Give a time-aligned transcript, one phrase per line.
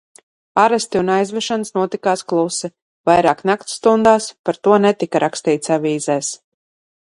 [0.59, 2.69] Aresti un aizvešanas notikās klusi,
[3.11, 6.33] vairāk nakts stundās, par to netika rakstīts avīzēs.